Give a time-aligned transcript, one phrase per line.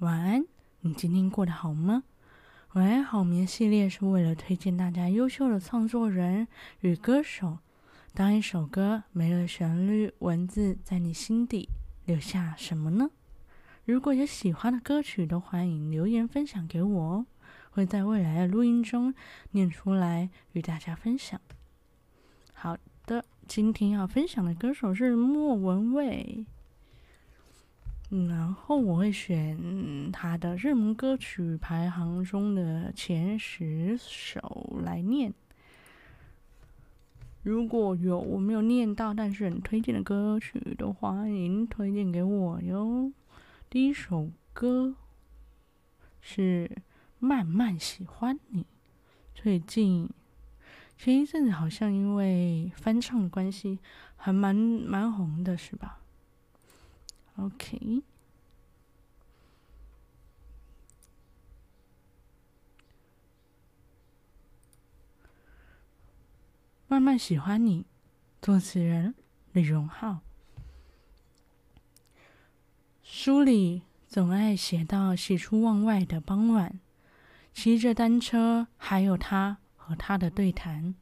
[0.00, 0.46] 晚安，
[0.80, 2.04] 你今天过得好吗？
[2.72, 6.48] 晚安好眠系列是为了推荐大家优秀的创作人
[6.80, 7.58] 与歌手。
[8.14, 11.68] 当一首歌没了旋律，文字在你心底
[12.06, 13.10] 留下什么呢？
[13.84, 17.26] 如果有喜欢的歌曲，都欢迎留言分享给我哦，
[17.68, 19.12] 会在未来的录音中
[19.50, 21.38] 念出来与大家分享。
[22.54, 26.46] 好的，今天要分享的歌手是莫文蔚。
[28.10, 35.32] 然后我会选他的热门歌曲排行中的前十首来念。
[37.42, 43.12] 如果有我没有念到，但是很推荐的歌曲的话，欢迎推荐给我哟。
[43.70, 44.96] 第一首歌
[46.20, 46.68] 是
[47.20, 48.62] 《慢慢喜欢你》，
[49.34, 50.10] 最近
[50.98, 53.78] 前一阵子好像因为翻唱的关系，
[54.16, 56.00] 还蛮蛮红的，是吧
[57.36, 58.02] ？OK，
[66.90, 67.86] 慢慢喜欢你，
[68.42, 69.14] 作词人
[69.52, 70.22] 李荣浩。
[73.04, 76.80] 书里总爱写到喜出望外的傍晚，
[77.54, 80.96] 骑着单车，还有他和他的对谈。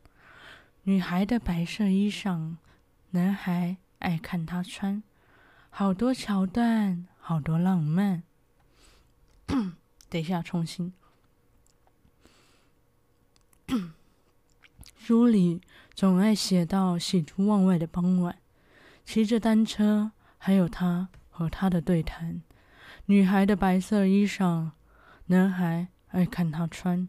[0.82, 2.56] 女孩的白色衣裳，
[3.12, 5.02] 男孩爱看她穿。
[5.70, 8.24] 好多桥段，好多浪漫。
[10.10, 10.92] 等一下，重新。
[15.08, 15.62] 书里
[15.94, 18.36] 总爱写到喜出望外的傍晚，
[19.06, 22.42] 骑着单车，还有他和他的对谈。
[23.06, 24.72] 女孩的白色衣裳，
[25.28, 27.08] 男孩爱看她穿。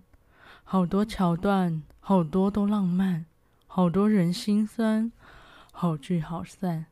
[0.64, 3.26] 好多桥段，好多都浪漫，
[3.68, 5.12] 好多人心酸，
[5.74, 6.86] 好聚好散。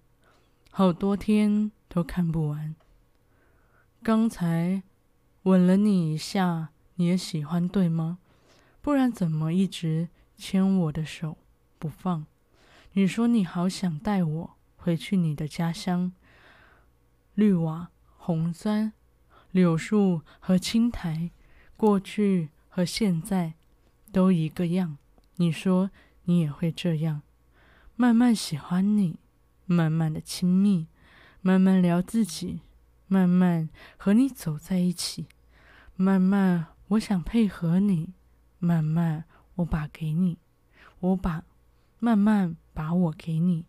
[0.71, 2.75] 好多天都看不完。
[4.03, 4.83] 刚才
[5.43, 8.17] 吻了你一下，你也喜欢对吗？
[8.81, 11.37] 不然怎么一直牵我的手
[11.77, 12.25] 不放？
[12.93, 16.13] 你说你好想带我回去你的家乡，
[17.33, 18.93] 绿瓦、红砖、
[19.51, 21.31] 柳树和青苔，
[21.75, 23.53] 过去和现在
[24.11, 24.97] 都一个样。
[25.35, 25.91] 你说
[26.23, 27.21] 你也会这样，
[27.95, 29.17] 慢慢喜欢你。
[29.69, 30.87] 慢慢的亲密，
[31.41, 32.61] 慢慢聊自己，
[33.07, 35.27] 慢慢和你走在一起，
[35.97, 38.13] 慢慢我想配合你，
[38.59, 39.25] 慢慢
[39.57, 40.39] 我把给你，
[40.99, 41.43] 我把
[41.99, 43.65] 慢慢把我给你，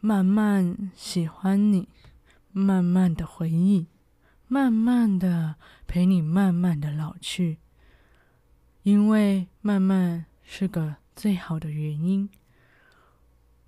[0.00, 1.88] 慢慢喜欢你，
[2.52, 3.86] 慢慢的回忆，
[4.46, 5.56] 慢慢的
[5.86, 7.58] 陪你慢慢的老去，
[8.82, 12.28] 因为慢慢是个最好的原因。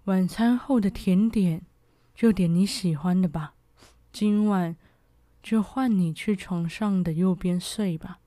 [0.05, 1.67] 晚餐后的甜点，
[2.15, 3.55] 就点你喜欢的吧。
[4.13, 4.77] 今晚
[5.43, 8.21] 就换你去床上的右边睡吧。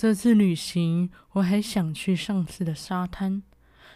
[0.00, 3.42] 这次旅行，我还想去上次的沙滩。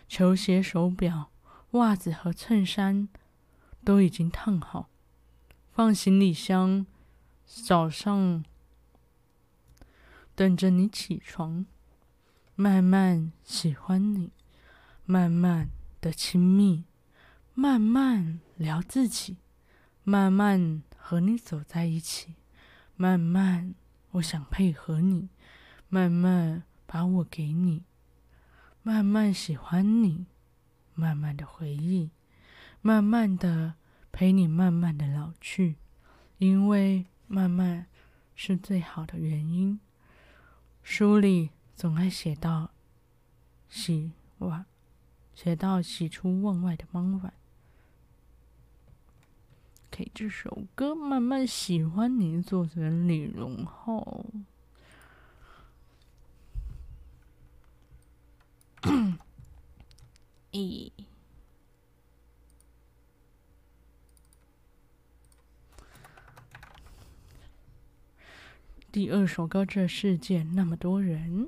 [0.06, 1.30] 球鞋、手表、
[1.70, 3.08] 袜子和衬衫
[3.82, 4.90] 都已经烫好，
[5.72, 6.84] 放行李箱，
[7.46, 8.44] 早上
[10.34, 11.64] 等着你起床。
[12.54, 14.30] 慢慢喜欢你，
[15.06, 15.70] 慢慢。
[16.02, 16.84] 的亲密，
[17.54, 19.38] 慢慢聊自己，
[20.02, 22.34] 慢慢和你走在一起，
[22.94, 23.74] 慢慢
[24.10, 25.30] 我想配合你，
[25.94, 27.84] 慢慢把我给你，
[28.82, 30.26] 慢慢喜欢你，
[30.92, 32.10] 慢慢的回忆，
[32.80, 33.74] 慢慢的
[34.10, 35.76] 陪你慢慢的老去，
[36.38, 37.86] 因为慢慢
[38.34, 39.78] 是最好的原因。
[40.82, 42.72] 书里总爱写到
[43.68, 44.66] 喜哇。
[45.32, 47.32] 写到喜出望外的傍晚。
[49.92, 54.26] 给这首歌慢慢喜欢你，作者李荣浩。
[60.52, 60.92] 一，
[68.92, 71.46] 第二首歌《这世界那么多人》，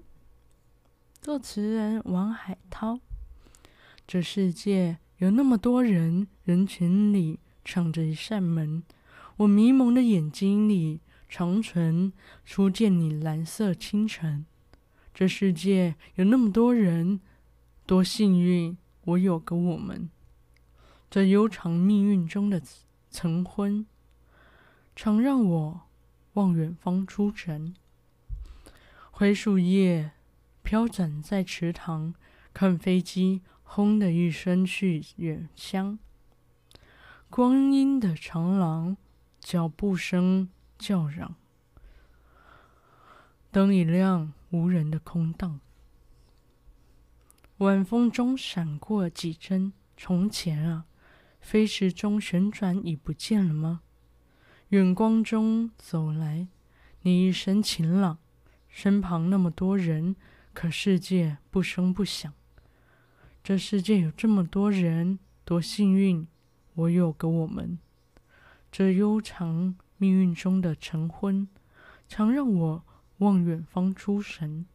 [1.21, 3.01] 作词人王海涛。
[4.07, 8.83] 这世界有那么多人，人群里敞着一扇门，
[9.37, 12.15] 我迷蒙的眼睛里，长存
[12.47, 14.47] 初见你蓝色清晨。
[15.19, 17.21] 这世界有那么多人，
[17.87, 18.77] 多幸运，
[19.07, 20.11] 我有个我们。
[21.09, 22.61] 这悠长命运中的
[23.11, 23.87] 晨昏，
[24.95, 25.81] 常让我
[26.35, 27.75] 望远方出神。
[29.11, 30.11] 灰树叶
[30.63, 32.13] 飘展在池塘，
[32.53, 33.41] 看飞机。
[33.69, 35.99] 轰的一声去远乡，
[37.31, 38.99] 光阴的长廊
[39.41, 41.35] 脚步声叫嚷。
[43.57, 45.61] 灯一亮，无人的空荡。
[47.57, 50.85] 晚风中闪过几帧从前啊，
[51.41, 53.81] 飞驰中旋转已不见了吗？
[54.69, 56.49] 远光中走来，
[57.01, 58.19] 你一身晴朗，
[58.69, 60.15] 身旁那么多人，
[60.53, 62.31] 可世界不声不响。
[63.43, 66.29] 这世界有这么多人，多幸运，
[66.75, 67.79] 我有个我们。
[68.71, 71.49] 这悠长命运中的晨昏，
[72.07, 72.86] 常让我
[73.19, 74.67] 望远方出神。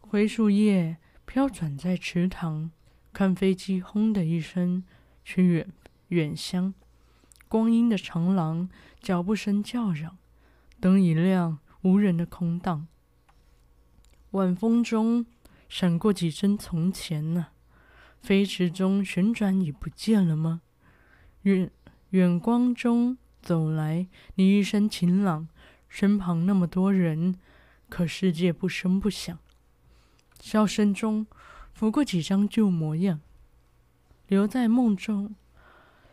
[0.00, 2.70] 灰树叶飘转在池塘，
[3.12, 4.84] 看飞机轰的一声
[5.24, 5.72] 去远
[6.08, 6.74] 远乡。
[7.48, 8.68] 光阴的长廊，
[9.00, 10.18] 脚步声叫嚷，
[10.80, 12.86] 灯一亮，无人的空荡。
[14.32, 15.26] 晚风中
[15.68, 17.52] 闪过几帧从前呢、啊？
[18.20, 20.62] 飞驰中旋转已不见了吗？
[21.42, 21.70] 远
[22.10, 25.48] 远光中走来，你一身晴朗，
[25.90, 27.34] 身旁那么多人，
[27.90, 29.38] 可世界不声不响。
[30.40, 31.26] 笑声中
[31.74, 33.20] 拂过几张旧模样，
[34.28, 35.34] 留在梦中，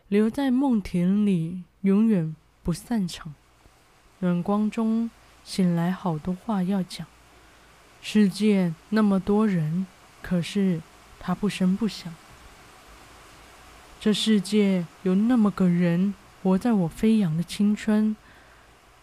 [0.08, 3.32] 留在梦田里，永远不散场。
[4.20, 5.10] 远光中
[5.44, 7.06] 醒来，好多话要讲。
[8.02, 9.86] 世界那么多人，
[10.20, 10.80] 可是
[11.18, 12.12] 他不声不响。
[14.00, 18.14] 这世界有那么个人，活在我飞扬的青春，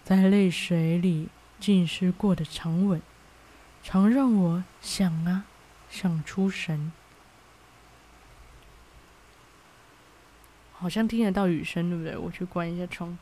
[0.06, 1.30] 在泪水里
[1.60, 3.02] 浸湿过的长吻，
[3.84, 5.46] 常让我想啊
[5.90, 6.92] 想出神。
[10.74, 12.16] 好像听得到雨声，对不对？
[12.16, 13.18] 我去关一下窗。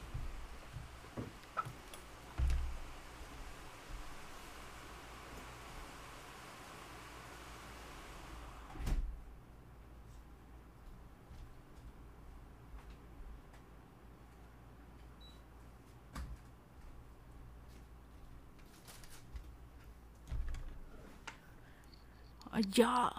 [22.54, 23.12] 哎呀，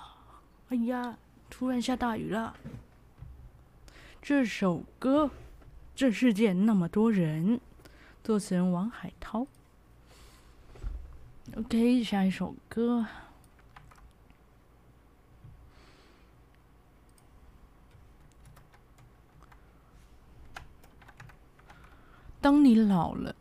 [0.68, 1.18] 哎呀！
[1.50, 2.54] 突然下大雨了。
[4.22, 5.24] 这首歌，
[5.96, 7.58] 《这世界那么多人》，
[8.22, 9.44] 作词人王海涛。
[11.56, 13.04] OK，下一首歌。
[22.40, 23.34] 当你老了，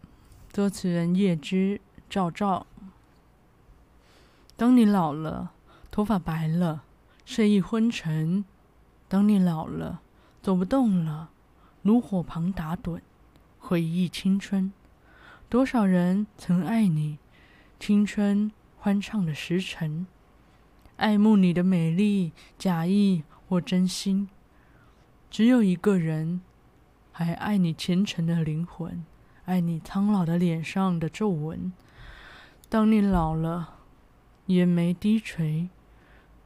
[0.51, 1.79] 作词人叶芝、
[2.09, 2.65] 赵照。
[4.57, 5.51] 当你老了。
[5.93, 6.85] 头发白了，
[7.23, 8.43] 睡意昏沉。
[9.07, 10.01] 当你老了，
[10.41, 11.29] 走不动了，
[11.83, 12.99] 炉火旁打盹，
[13.59, 14.73] 回忆青春。
[15.49, 17.19] 多少人曾爱你，
[17.79, 20.07] 青春欢畅的时辰，
[20.95, 24.27] 爱慕你的美丽，假意或真心。
[25.29, 26.41] 只有一个人，
[27.11, 29.05] 还爱你虔诚的灵魂，
[29.45, 31.71] 爱你苍老的脸上的皱纹。
[32.67, 33.75] 当你老了，
[34.47, 35.69] 眼眉低垂。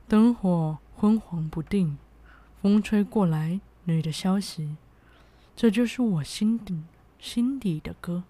[0.07, 1.97] 灯火昏黄不定，
[2.61, 4.77] 风吹过来你的消息，
[5.53, 6.83] 这就是我心底
[7.19, 8.23] 心底的歌。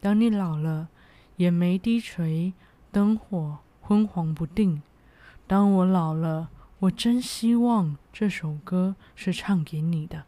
[0.00, 0.88] 当你老了，
[1.36, 2.52] 眼眉低垂，
[2.92, 4.82] 灯火昏黄不定。
[5.46, 6.50] 当我老了，
[6.80, 10.26] 我真希望这首歌是唱给你的。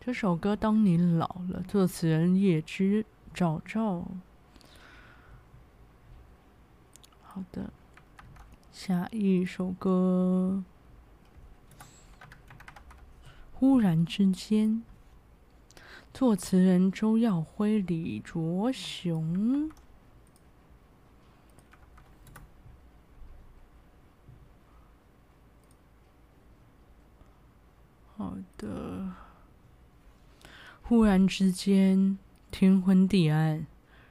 [0.00, 4.04] 这首歌《当你老了》，作词人叶芝、赵照。
[7.22, 7.70] 好的。
[8.72, 10.64] 下一首歌，
[13.52, 14.82] 忽然之间，
[16.14, 19.70] 作词人周耀辉、李卓雄。
[28.16, 29.12] 好的，
[30.82, 32.18] 忽然之间，
[32.50, 33.66] 天昏地暗，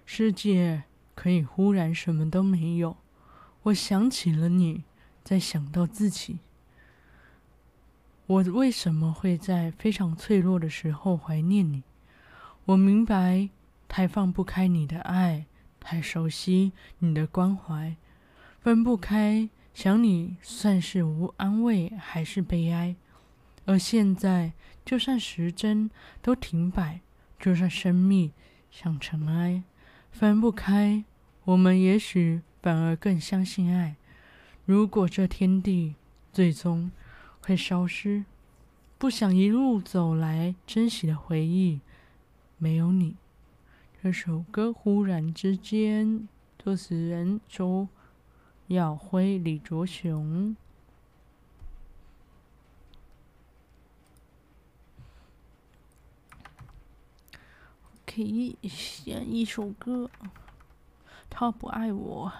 [0.06, 0.84] 世界
[1.16, 2.98] 可以忽然什么都没有。
[3.70, 4.84] 我想起了你，
[5.24, 6.40] 再想到自己。
[8.26, 11.84] 我为什么会在非常脆弱的时候怀念你？
[12.66, 13.50] 我明白，
[13.88, 15.46] 太放不开你的爱，
[15.80, 17.96] 太熟悉你的关怀，
[18.60, 22.96] 分不开想你，算是无安慰还是悲哀？
[23.66, 25.92] 而现在，就算时针
[26.24, 27.02] 都停摆，
[27.40, 28.32] 就算生命
[28.72, 29.64] 像尘埃，
[30.12, 31.04] 分不开，
[31.44, 32.42] 我们也许。
[32.62, 33.96] 反而更相信爱。
[34.66, 35.96] 如果这天地
[36.32, 36.92] 最终
[37.42, 38.26] 会消失，
[38.98, 41.80] 不想一路走来珍惜的回忆
[42.58, 43.16] 没有你。
[44.02, 47.88] 这首歌忽然之间，作词人周
[48.68, 50.56] 耀辉、李卓雄。
[58.06, 60.10] 可以选一首歌。
[61.42, 62.34] 他不爱我。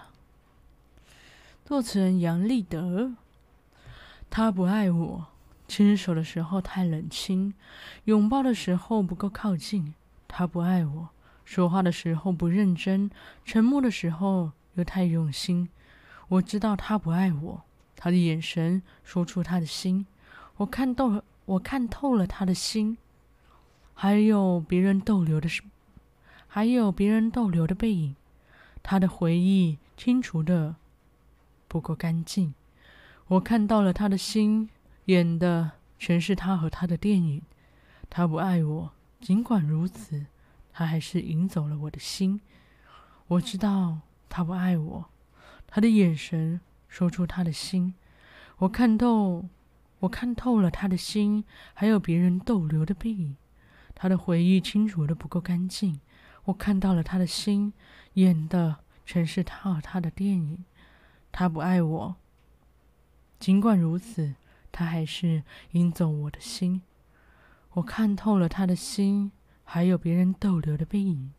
[1.64, 3.14] 作词人杨立德。
[4.28, 5.26] 他不爱我，
[5.66, 7.54] 牵手的时候太冷清，
[8.04, 9.94] 拥抱的时候不够靠近。
[10.28, 11.08] 他不爱我，
[11.46, 13.10] 说话的时候不认真，
[13.42, 15.70] 沉默的时候又太用心。
[16.28, 17.62] 我知道他不爱我，
[17.96, 20.04] 他的眼神说出他的心。
[20.58, 22.98] 我看透了，我看透了他的心。
[23.94, 25.62] 还有别人逗留的是，
[26.46, 28.14] 还有别人逗留的背影。
[28.82, 30.76] 他的回忆清除的
[31.68, 32.54] 不够干净。
[33.28, 34.68] 我看到了他的心，
[35.04, 37.42] 演的全是他和他的电影。
[38.08, 40.26] 他不爱我，尽管如此，
[40.72, 42.40] 他还是赢走了我的心。
[43.28, 45.04] 我知道他不爱我，
[45.68, 47.94] 他的眼神说出他的心。
[48.58, 49.48] 我看透，
[50.00, 53.36] 我看透了他的心，还有别人逗留的背影。
[53.94, 56.00] 他的回忆清除的不够干净。
[56.50, 57.72] 我看到了他的心，
[58.14, 60.64] 演的全是他和他的电影。
[61.30, 62.16] 他不爱我。
[63.38, 64.34] 尽管如此，
[64.72, 66.82] 他还是赢走我的心。
[67.74, 69.30] 我看透了他的心，
[69.62, 71.32] 还有别人逗留的背影。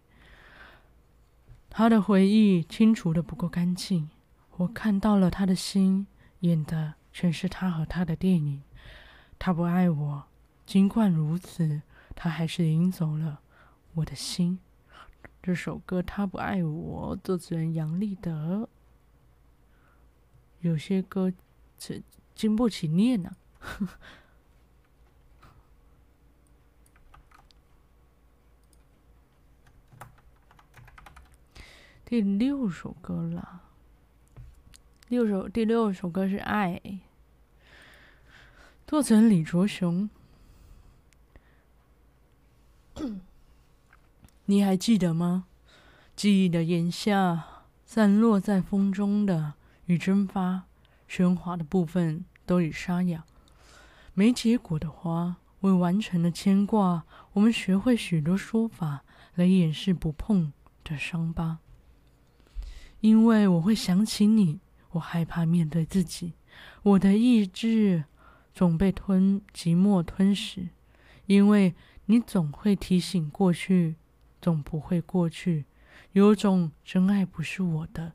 [1.69, 4.09] 他的回忆清除的不够干净。
[4.57, 6.07] 我看到了他的心，
[6.39, 8.63] 演的全是他和他的电影。
[9.37, 10.23] 他不爱我，
[10.65, 11.81] 尽管如此，
[12.15, 13.41] 他还是赢走了
[13.95, 14.59] 我的心。
[15.43, 18.69] 这首歌《他不爱我》，作词人杨立德。
[20.59, 21.33] 有些歌。
[21.83, 21.99] 这
[22.35, 23.97] 经不起念呢、啊。
[32.05, 33.63] 第六首歌了，
[35.07, 36.79] 六首第六首歌是《爱》，
[38.85, 40.07] 作词李卓雄。
[44.45, 45.45] 你还记得吗？
[46.15, 47.43] 记忆的炎夏，
[47.85, 49.53] 散落在风中的
[49.85, 50.63] 雨蒸发。
[51.09, 53.25] 喧哗的部分都已沙哑，
[54.13, 57.03] 没结果的花，未完成的牵挂。
[57.33, 59.03] 我们学会许多说法
[59.35, 60.53] 来掩饰不碰
[60.85, 61.59] 的伤疤，
[63.01, 66.31] 因为我会想起你，我害怕面对自己，
[66.83, 68.05] 我的意志
[68.53, 70.69] 总被吞寂寞吞噬，
[71.25, 73.97] 因为你总会提醒过去，
[74.41, 75.65] 总不会过去，
[76.13, 78.13] 有种真爱不是我的。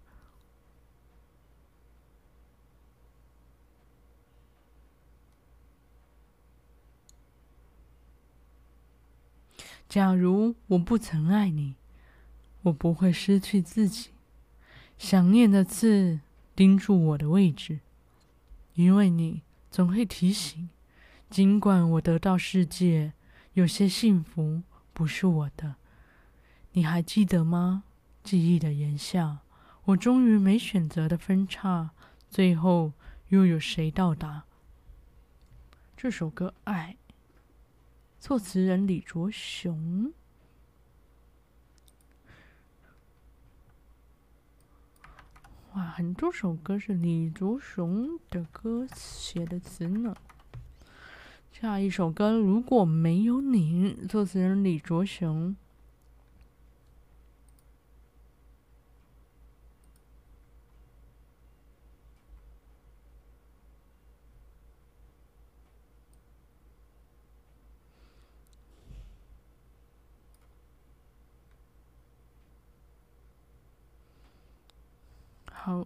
[9.89, 11.77] 假如我不曾爱你，
[12.63, 14.11] 我不会失去自己。
[14.99, 16.21] 想念的刺
[16.57, 17.81] 钉住我的位置，
[18.75, 20.69] 因为你总会提醒。
[21.31, 23.13] 尽管我得到世界，
[23.55, 25.77] 有些幸福不是我的。
[26.77, 27.85] 你还记得吗？
[28.23, 29.39] 记忆的炎夏，
[29.87, 31.93] 我终于没选择的分岔，
[32.29, 32.93] 最后
[33.29, 34.45] 又有谁到达？
[35.97, 36.99] 这首歌《爱》。
[38.21, 40.13] 作词人李卓雄，
[45.73, 50.15] 哇，很多首歌是李卓雄的歌写的词呢。
[51.51, 55.57] 下一首歌如果没有你，作词人李卓雄。
[75.49, 75.85] 好，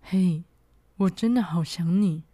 [0.00, 0.42] 嘿，
[1.06, 2.24] 我真的好想你。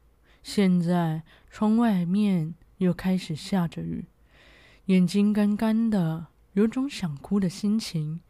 [0.43, 4.07] 现在窗外面又开始下着雨，
[4.87, 8.21] 眼睛干干的，有种想哭的心情。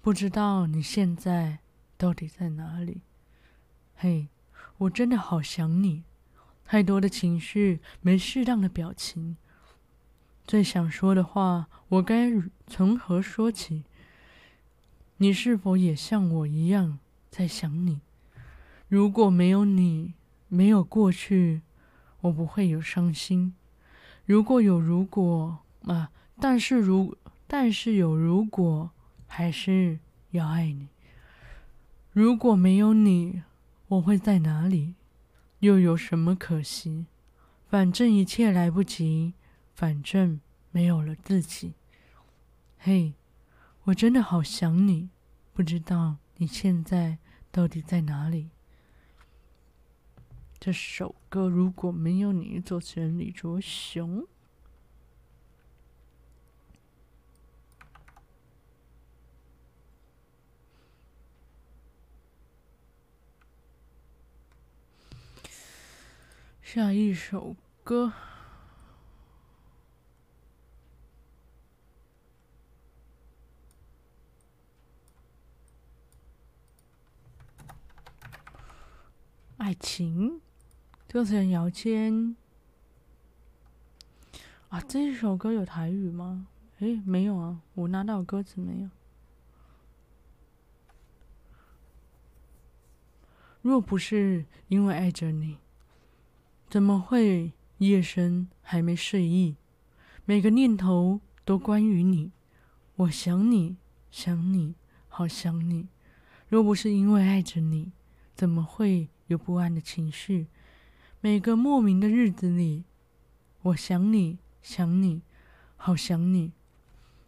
[0.00, 1.58] 不知道你现在
[1.96, 3.02] 到底在哪里？
[3.96, 4.28] 嘿，
[4.78, 6.04] 我真的好想你。
[6.64, 9.36] 太多的情绪，没适当的表情。
[10.46, 12.30] 最想说的话，我该
[12.66, 13.84] 从何说起？
[15.16, 16.98] 你是否也像我一样
[17.30, 18.00] 在想你？
[18.92, 20.12] 如果没有你，
[20.48, 21.62] 没有过去，
[22.20, 23.54] 我不会有伤心。
[24.26, 28.90] 如果有如果啊，但是如但是有如果，
[29.26, 29.98] 还是
[30.32, 30.88] 要爱你。
[32.12, 33.40] 如果没有你，
[33.88, 34.94] 我会在哪里？
[35.60, 37.06] 又有什么可惜？
[37.70, 39.32] 反正一切来不及，
[39.74, 40.38] 反正
[40.70, 41.72] 没有了自己。
[42.76, 43.14] 嘿。
[43.84, 45.08] 我真的好想你，
[45.54, 47.16] 不知道你现在
[47.50, 48.50] 到底在哪里？
[50.64, 54.24] 这首歌如果没有你，作词人李卓雄。
[66.62, 68.12] 下一首歌。
[79.56, 80.40] 爱情。
[81.12, 82.34] 作词人姚谦。
[84.70, 86.46] 啊，这一首歌有台语吗？
[86.78, 88.88] 诶，没有啊，我拿到歌词没有。
[93.60, 95.58] 若不是因为爱着你。
[96.70, 99.56] 怎么会夜深还没睡意？
[100.24, 102.32] 每个念头都关于你，
[102.96, 103.76] 我想你，
[104.10, 104.76] 想你，
[105.08, 105.88] 好想你。
[106.48, 107.92] 若不是因为爱着你，
[108.34, 110.46] 怎么会有不安的情绪？
[111.24, 112.82] 每个莫名的日子里，
[113.62, 115.22] 我想你，想你，
[115.76, 116.50] 好想你。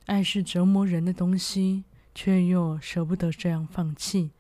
[0.07, 4.33] 爱是折磨人的东西，却又舍不得这样放弃，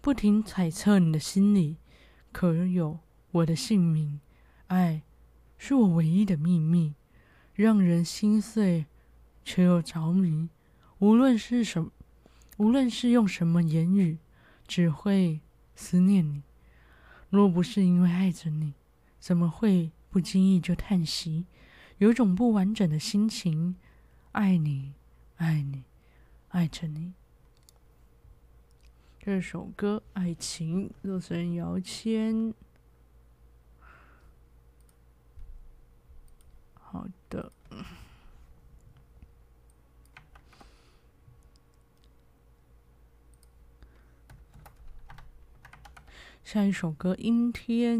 [0.00, 1.76] 不停揣测你的心里，
[2.32, 2.98] 可有
[3.30, 4.18] 我的姓名？
[4.66, 5.02] 爱
[5.56, 6.94] 是我唯一的秘密，
[7.54, 8.86] 让人心碎
[9.44, 10.48] 却又着迷。
[10.98, 11.92] 无论是什么，
[12.56, 14.18] 无论是用什么言语，
[14.66, 15.38] 只会
[15.76, 16.42] 思念你。
[17.30, 18.72] 若不是因为爱着你，
[19.18, 21.46] 怎么会不经意就叹息？
[21.98, 23.76] 有种不完整的心情，
[24.32, 24.94] 爱你，
[25.36, 25.84] 爱你，
[26.48, 27.12] 爱着你。
[29.20, 32.54] 这首歌《爱情》，作词人姚谦。
[36.74, 37.52] 好的，
[46.42, 47.98] 下一首歌《阴天》，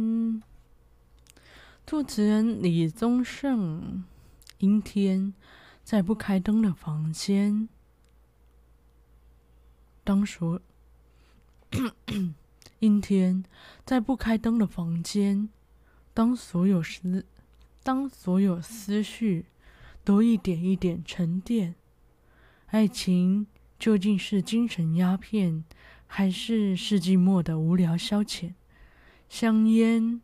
[1.88, 4.04] 作词人李宗盛。
[4.58, 5.32] 阴天，
[5.82, 7.66] 在不开灯的房间，
[10.04, 10.60] 当所
[12.80, 13.42] 阴天，
[13.86, 15.48] 在不开灯的房间，
[16.12, 17.24] 当所有思。
[17.82, 19.46] 当所有思绪
[20.04, 21.74] 都一点一点沉淀，
[22.66, 23.46] 爱情
[23.78, 25.64] 究竟是精神鸦片，
[26.06, 28.52] 还是世纪末的无聊消遣？
[29.30, 30.20] 香烟，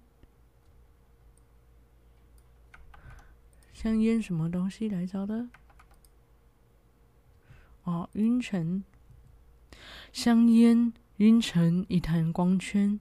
[3.75, 5.49] 香烟什么东西来着的？
[7.83, 8.83] 哦，晕沉
[10.13, 12.99] 香烟晕成一滩光圈，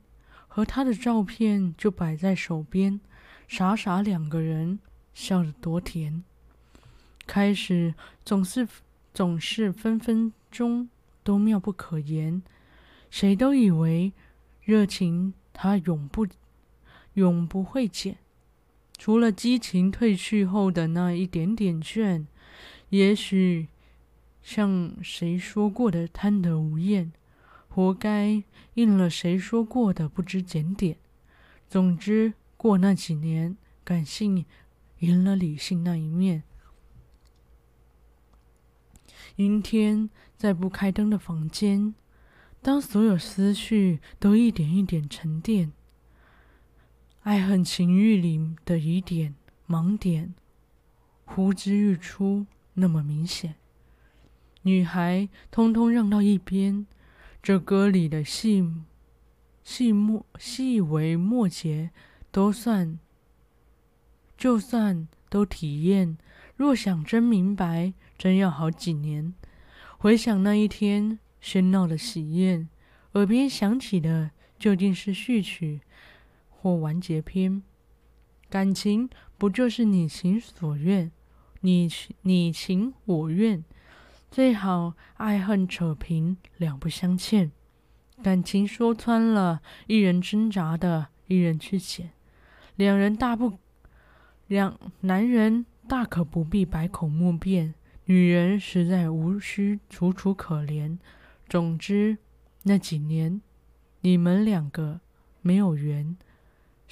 [0.48, 3.00] 和他的照片就摆在手边。
[3.48, 4.80] 傻傻两个人
[5.14, 6.24] 笑得多甜，
[7.28, 7.94] 开始
[8.26, 8.68] 总是
[9.14, 10.90] 总是分分钟
[11.24, 12.42] 都妙不可言，
[13.12, 14.12] 谁都以为
[14.64, 16.26] 热情它永不
[17.14, 18.18] 永不会减，
[19.04, 22.26] 除了激情褪去后的那一点点倦，
[22.88, 23.68] 也许
[24.42, 27.12] 像谁说过的贪得无厌，
[27.68, 28.42] 活该
[28.76, 30.96] 应了谁说过的不知检点，
[31.68, 32.36] 总之。
[32.56, 34.46] 过那几年，感性
[35.00, 36.44] 赢了理性那一面。
[39.36, 41.94] 阴天，在不开灯的房间，
[42.62, 45.74] 当所有思绪都一点一点沉淀，
[47.24, 49.34] 爱恨情欲里的疑点、
[49.68, 50.34] 盲点
[51.24, 53.56] 呼之欲出，那么明显。
[54.64, 56.86] 女孩，通通让到一边。
[57.42, 58.70] 这歌里的细
[59.64, 61.92] 细末、细微末节。
[62.30, 62.98] 都算，
[64.36, 66.18] 就算都体验。
[66.58, 69.36] 若想真明白，真要好几年。
[70.00, 72.68] 回想那一天喧闹的喜宴，
[73.12, 75.82] 耳边响起的究竟是序曲
[76.64, 77.62] 或完结篇？
[78.50, 81.12] 感情不就是你情所愿，
[81.60, 81.90] 你
[82.22, 83.62] 你情我愿？
[84.32, 87.52] 最好爱恨扯平，两不相欠。
[88.24, 92.12] 感情说穿了，一人挣扎的，一人去捡。
[92.78, 93.58] 两人大不，
[94.48, 97.74] 两男人大可不必百口莫辩，
[98.06, 100.98] 女人实在无需楚楚可怜。
[101.50, 102.20] 总之，
[102.64, 103.42] 那几年
[104.00, 105.02] 你们两个
[105.42, 106.16] 没有缘，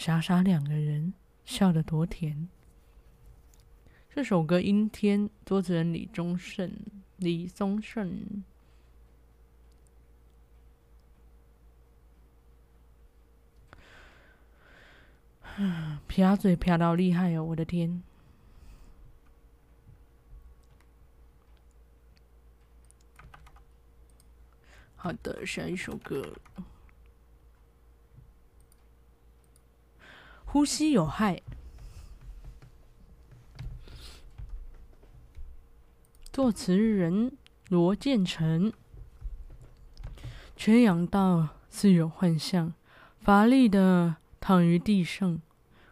[0.03, 1.13] 傻傻两个人
[1.45, 2.49] 笑得多甜。
[4.09, 6.71] 这首歌《阴天》，作词人李宗盛，
[7.17, 8.43] 李宗盛。
[16.07, 17.43] 撇嘴撇到厉害哦！
[17.43, 18.01] 我的天。
[24.95, 26.35] 好的，下一首歌。
[30.51, 31.41] 呼吸有害。
[36.33, 37.37] 作词人
[37.69, 38.73] 罗建成。
[40.57, 42.73] 缺氧到似有幻象，
[43.21, 45.41] 乏力的躺于地上。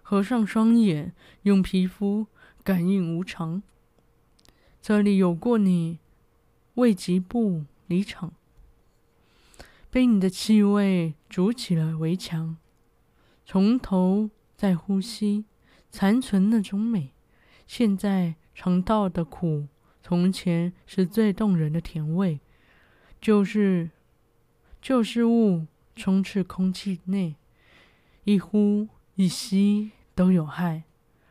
[0.02, 2.28] 合上双眼，用皮肤
[2.62, 3.64] 感应无常。
[4.82, 6.00] 这里有过你，
[6.74, 8.34] 未及步离场，
[9.90, 12.58] 被你的气味筑起了围墙。
[13.46, 15.46] 从头在呼吸，
[15.90, 17.14] 残存那种美。
[17.66, 19.70] 现在尝到的苦，
[20.04, 22.42] 从前是最动人的甜味。
[23.22, 23.90] 就是，
[24.82, 27.38] 就是雾充斥空气内，
[28.26, 30.84] 一呼一吸都有害。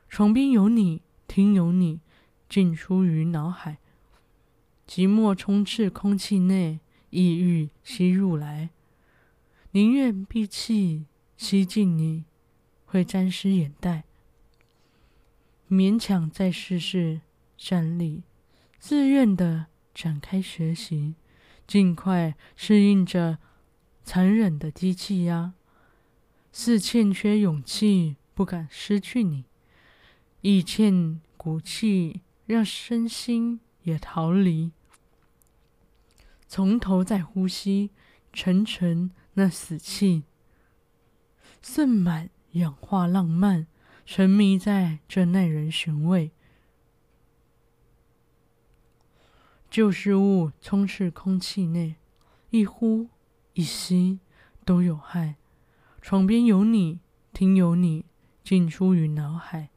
[0.08, 2.00] 床边有你，听有你。
[2.48, 3.76] 进出于脑海，
[4.86, 8.70] 寂寞充斥空气内，抑郁吸入来，
[9.72, 11.04] 宁愿闭气
[11.36, 12.24] 吸进你，
[12.88, 14.02] 会沾湿眼袋。
[15.70, 17.20] 勉强再试试
[17.56, 18.24] 站立，
[18.80, 21.14] 自愿的展开学习，
[21.66, 23.38] 尽快适应着
[24.02, 25.52] 残忍的低气压，
[26.50, 29.44] 似欠缺勇气，不敢失去你，
[30.40, 32.22] 亦欠骨气。
[32.48, 34.72] 让身心也逃离，
[36.46, 37.90] 从头再呼吸，
[38.32, 40.22] 沉沉那死气，
[41.60, 43.66] 渗满氧化浪漫，
[44.04, 46.30] 沉迷在这耐人寻味。
[49.70, 51.96] 旧事物充斥空气内，
[52.50, 53.08] 一呼
[53.52, 54.20] 一吸
[54.64, 55.36] 都有害。
[56.00, 57.00] 床边有你，
[57.32, 58.04] 听有你，
[58.42, 59.68] 进出于脑海，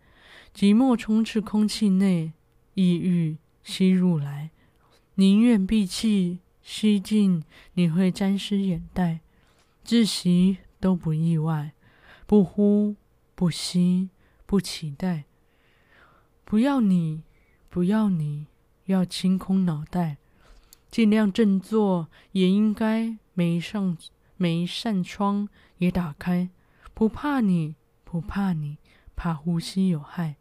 [0.56, 2.34] 寂寞充斥空气内。
[2.74, 4.50] 抑郁吸入来，
[5.16, 9.20] 宁愿闭气吸进，你会沾湿眼袋。
[9.84, 11.74] 窒息都不意外，
[12.32, 12.96] 不呼
[13.36, 14.10] 不吸
[14.46, 15.26] 不期待。
[16.46, 17.24] 不要你，
[17.70, 18.48] 不要你，
[18.86, 20.16] 要清空脑袋，
[20.90, 23.98] 尽量振作，也应该每一扇
[24.38, 26.50] 每一扇窗也打开。
[26.94, 28.78] 不怕你，不怕你，
[29.14, 30.38] 怕呼吸有害。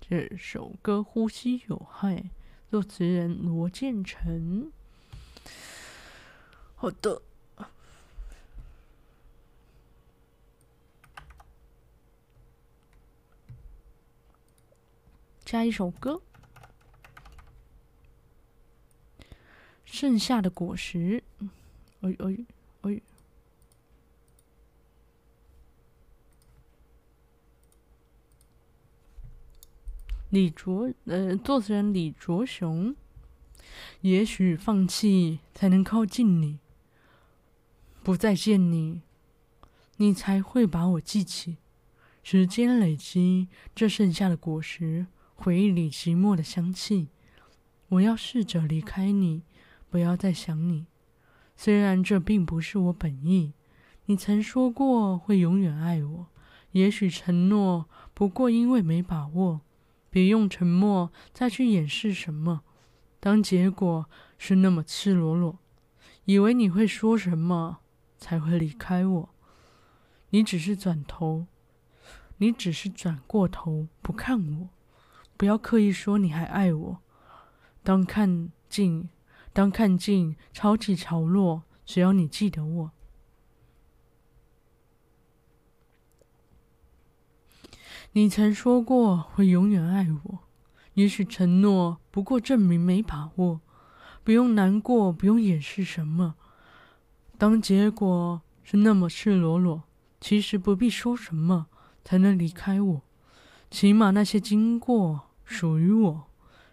[0.00, 2.14] 这首歌《呼吸有害》，
[2.70, 4.70] 作词人罗建成。
[6.76, 7.22] 好的，
[15.46, 16.20] 加一首歌，
[19.84, 21.22] 《盛夏的果实》。
[22.00, 22.44] 哎哎
[22.82, 23.00] 哎。
[30.30, 32.96] 李卓，呃，作词人李卓雄。
[34.00, 36.58] 也许放弃才能靠近你，
[38.02, 39.02] 不再见你，
[39.98, 41.58] 你才会把我记起。
[42.24, 45.06] 时间累积，这剩下的果实，
[45.36, 47.08] 回忆里寂寞的香气。
[47.90, 49.42] 我要试着离开你，
[49.88, 50.86] 不要再想你。
[51.54, 53.52] 虽然这并不是我本意，
[54.06, 56.26] 你曾说过会永远爱我。
[56.72, 59.60] 也许承诺，不过因为没把握。
[60.10, 62.62] 别用沉默再去掩饰什么，
[63.20, 65.58] 当结果是那么赤裸裸，
[66.24, 67.78] 以为你会说什么
[68.16, 69.28] 才会离开我，
[70.30, 71.46] 你只是转头，
[72.38, 74.68] 你只是转过头不看我，
[75.36, 76.98] 不要刻意说你还爱我，
[77.82, 79.08] 当看尽，
[79.52, 82.90] 当看尽潮起潮落，只要你记得我。
[88.12, 90.38] 你曾说过会永远爱我，
[90.94, 93.60] 也许承诺不过证明没把握。
[94.24, 96.34] 不用难过，不用掩饰什么。
[97.38, 99.84] 当结果是那么赤裸裸，
[100.20, 101.66] 其实不必说什么
[102.02, 103.02] 才能离开我。
[103.70, 106.30] 起码那些经过属于我。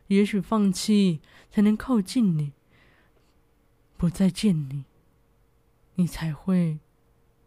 [0.07, 2.51] 也许放弃才能靠近你，
[3.95, 4.83] 不再见你，
[5.95, 6.79] 你才会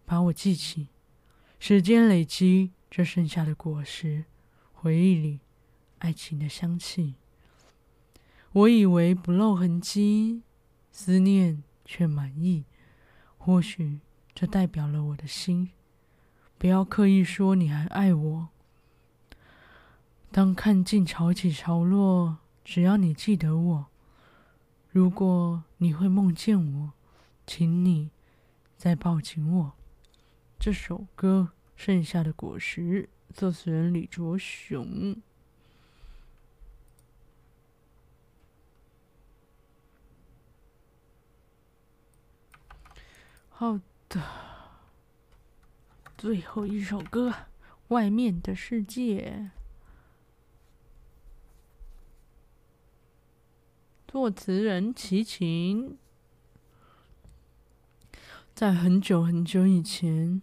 [0.06, 0.88] 把我记起。
[1.58, 2.72] 时间累积。
[2.88, 4.24] 这剩下的果实，
[4.72, 5.40] 回忆里，
[5.98, 7.16] 爱情的香气。
[8.52, 10.42] 我以为不露痕迹，
[10.90, 12.64] 思念却满溢。
[13.36, 13.98] 或许
[14.32, 15.72] 这代表了我的心。
[16.56, 18.48] 不要刻意说你还爱我。
[20.36, 23.86] 当看尽潮起潮落，只要你记得我。
[24.90, 26.92] 如果你会梦见我，
[27.46, 28.10] 请你
[28.76, 29.72] 再抱紧我。
[30.58, 31.52] 这首歌。
[31.74, 35.16] 剩下的果实，作词人李卓雄。
[43.48, 44.22] 好的，
[46.18, 47.30] 最后一首歌，
[47.88, 49.50] 《外面的世界》，
[54.08, 55.98] 作词人齐秦。
[58.54, 60.40] 在很久很久以前。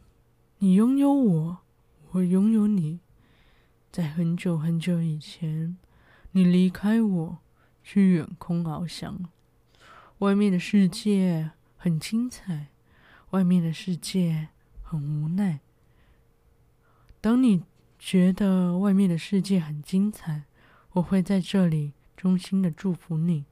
[0.60, 1.58] 你拥有我，
[2.12, 3.00] 我拥有你，
[3.92, 5.78] 在很久很久以前，
[6.32, 7.38] 你离开我，
[7.84, 9.30] 去远空翱翔。
[10.20, 12.68] 外面的世界很精彩，
[13.32, 14.50] 外面的世界
[14.82, 15.62] 很无奈。
[17.20, 17.64] 当你
[17.98, 20.44] 觉得外面的世界很精彩，
[20.94, 23.46] 我会在这里衷心的祝福你。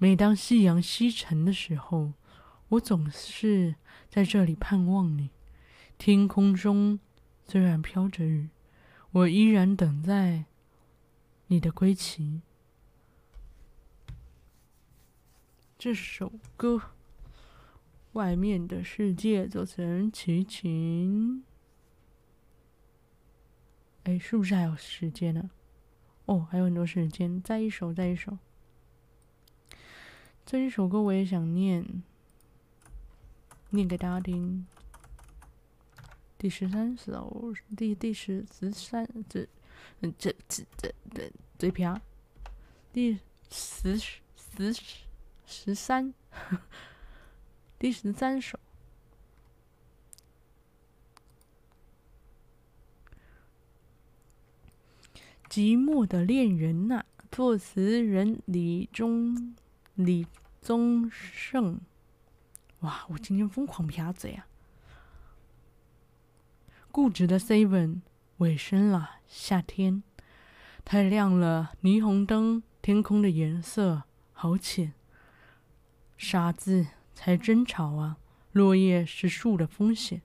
[0.00, 2.12] 每当夕阳西沉的时候，
[2.68, 3.74] 我总是
[4.08, 5.30] 在这里盼望你。
[5.98, 7.00] 天空中。
[7.44, 8.50] 虽然飘着雨，
[9.10, 10.44] 我依然等在
[11.46, 12.42] 你的归期。
[15.78, 16.76] 这首歌
[18.12, 21.42] 《外面的世界》作词人齐秦。
[24.04, 25.50] 哎，是不是还有时间呢？
[26.26, 27.40] 哦，还有很多时间。
[27.42, 28.36] 再一首，再一首。
[30.50, 32.02] 这一首歌我也想念，
[33.68, 34.66] 念给大家听。
[36.38, 39.46] 第十三首，第第十十三，这
[40.00, 42.00] 这这这这这篇，
[42.94, 43.18] 第
[43.50, 44.82] 十十十
[45.44, 46.14] 十三，
[47.78, 48.58] 第十三首，
[55.50, 59.54] 《寂寞的恋人》呐，作词人李宗
[59.98, 60.28] 李
[60.62, 61.80] 宗盛。
[62.80, 64.46] 哇，我今天疯狂撇嘴呀！
[66.92, 68.02] 固执的 Seven
[68.36, 70.04] 尾声了，夏天
[70.84, 74.92] 太亮了，霓虹灯，天空的颜色好浅。
[76.16, 78.18] 傻子才争吵啊！
[78.52, 80.22] 落叶是树的风险，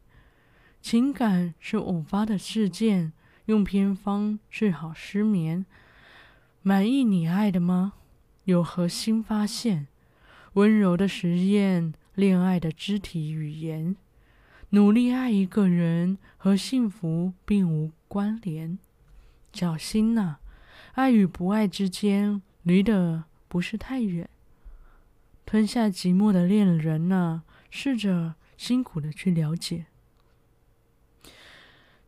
[0.83, 3.12] 情感是偶发的事件，
[3.45, 5.65] 用偏方治好失眠。
[6.62, 7.93] 满意你爱的吗？
[8.45, 9.88] 有何新发现？
[10.53, 13.95] 温柔的实验，恋爱的肢体语言。
[14.71, 18.77] 努力爱一个人和幸福并无关联，
[19.53, 20.38] 小心呐，
[20.93, 24.27] 爱与不爱之间离得不是太远。
[25.45, 29.86] 吞下寂寞的恋人呐，试着辛苦的去了解，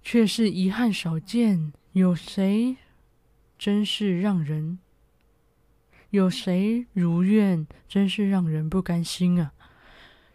[0.04, 1.72] 却是遗憾少见。
[1.94, 2.76] 有谁
[3.58, 4.80] 真是让人？
[6.12, 7.68] 有谁如愿？
[7.88, 9.54] 真是让人不甘心啊！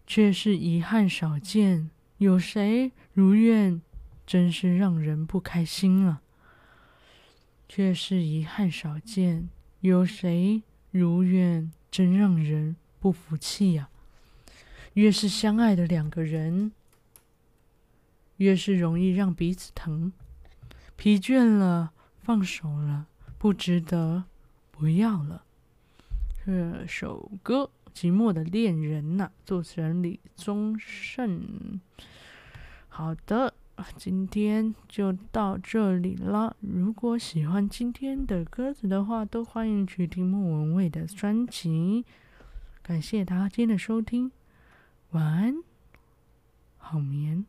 [0.07, 1.91] 却是遗憾少见。
[2.19, 3.81] 有谁如愿，
[4.27, 6.21] 真是让人不开心啊！
[7.69, 9.49] 却是遗憾少见。
[9.81, 13.89] 有谁如愿，真让人不服气呀！
[14.95, 16.73] 越是相爱的两个人，
[18.37, 20.13] 越是容易让彼此疼。
[20.97, 23.07] 疲倦了，放手了，
[23.39, 24.25] 不值得，
[24.71, 25.45] 不要了。
[26.45, 27.71] 这首歌。
[27.93, 31.81] 寂寞的恋人呐、作词人李宗盛。
[32.89, 33.53] 好的，
[33.97, 36.57] 今天就到这里了。
[36.61, 42.07] 如果喜欢今天的歌词的话，都欢迎去听莫文蔚的专辑。
[42.81, 44.31] 感谢大家今天的收听，
[45.11, 45.57] 晚安，
[46.79, 47.45] 好眠。